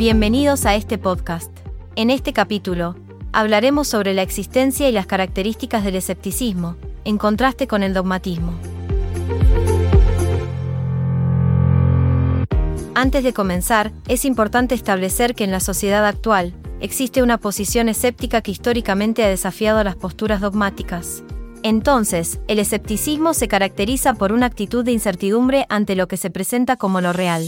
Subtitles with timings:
[0.00, 1.54] Bienvenidos a este podcast.
[1.94, 2.96] En este capítulo,
[3.34, 8.54] hablaremos sobre la existencia y las características del escepticismo, en contraste con el dogmatismo.
[12.94, 18.40] Antes de comenzar, es importante establecer que en la sociedad actual, existe una posición escéptica
[18.40, 21.22] que históricamente ha desafiado las posturas dogmáticas.
[21.62, 26.76] Entonces, el escepticismo se caracteriza por una actitud de incertidumbre ante lo que se presenta
[26.76, 27.44] como lo real.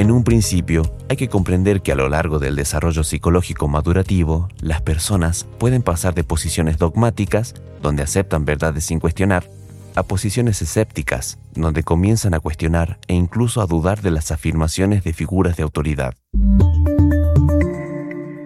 [0.00, 4.80] En un principio, hay que comprender que a lo largo del desarrollo psicológico madurativo, las
[4.80, 9.50] personas pueden pasar de posiciones dogmáticas, donde aceptan verdades sin cuestionar,
[9.94, 15.12] a posiciones escépticas, donde comienzan a cuestionar e incluso a dudar de las afirmaciones de
[15.12, 16.14] figuras de autoridad.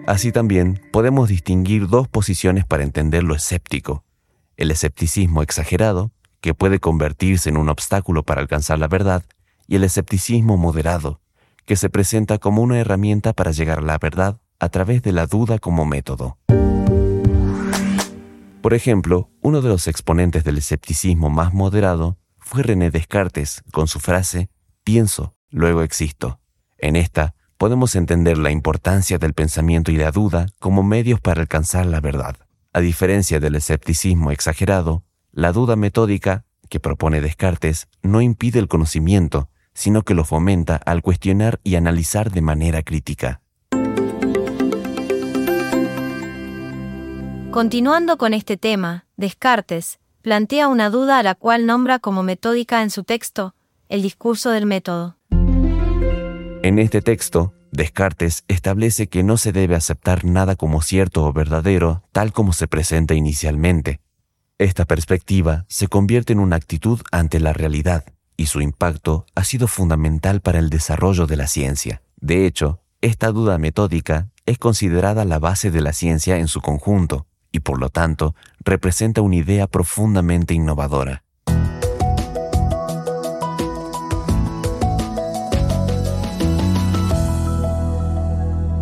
[0.07, 4.03] Así también podemos distinguir dos posiciones para entender lo escéptico.
[4.57, 9.23] El escepticismo exagerado, que puede convertirse en un obstáculo para alcanzar la verdad,
[9.69, 11.21] y el escepticismo moderado,
[11.65, 15.25] que se presenta como una herramienta para llegar a la verdad a través de la
[15.25, 16.37] duda como método.
[18.61, 23.99] Por ejemplo, uno de los exponentes del escepticismo más moderado fue René Descartes con su
[23.99, 24.49] frase
[24.83, 26.39] pienso, luego existo.
[26.77, 31.85] En esta podemos entender la importancia del pensamiento y la duda como medios para alcanzar
[31.85, 32.37] la verdad.
[32.73, 39.49] A diferencia del escepticismo exagerado, la duda metódica que propone Descartes no impide el conocimiento,
[39.75, 43.41] sino que lo fomenta al cuestionar y analizar de manera crítica.
[47.51, 52.89] Continuando con este tema, Descartes plantea una duda a la cual nombra como metódica en
[52.89, 53.53] su texto,
[53.89, 55.17] el discurso del método.
[56.63, 62.01] En este texto, Descartes establece que no se debe aceptar nada como cierto o verdadero
[62.11, 63.99] tal como se presenta inicialmente.
[64.57, 68.05] Esta perspectiva se convierte en una actitud ante la realidad,
[68.37, 72.01] y su impacto ha sido fundamental para el desarrollo de la ciencia.
[72.19, 77.27] De hecho, esta duda metódica es considerada la base de la ciencia en su conjunto
[77.51, 81.23] y por lo tanto representa una idea profundamente innovadora.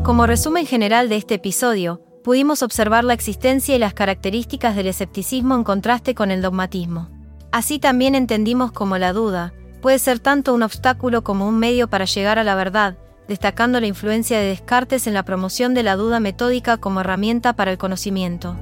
[0.04, 5.56] Como resumen general de este episodio, pudimos observar la existencia y las características del escepticismo
[5.56, 7.23] en contraste con el dogmatismo.
[7.54, 12.06] Así también entendimos como la duda puede ser tanto un obstáculo como un medio para
[12.06, 12.98] llegar a la verdad,
[13.28, 17.70] destacando la influencia de Descartes en la promoción de la duda metódica como herramienta para
[17.70, 18.58] el conocimiento.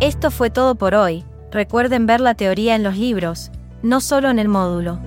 [0.00, 1.26] Esto fue todo por hoy.
[1.50, 3.50] Recuerden ver la teoría en los libros,
[3.82, 5.00] no solo en el módulo.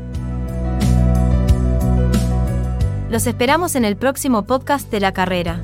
[3.10, 5.64] Los esperamos en el próximo podcast de la carrera.